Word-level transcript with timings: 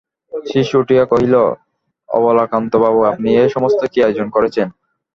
শ্রীশ 0.33 0.69
উঠিয়া 0.75 1.03
কহিল, 1.05 1.35
অবলাকান্তবাবু, 2.09 2.99
আপনি 3.03 3.29
এ-সমস্ত 3.35 3.81
কী 3.91 3.99
আয়োজন 4.03 4.27
করেছেন? 4.29 4.67